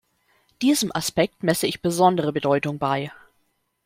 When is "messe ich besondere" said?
1.43-2.33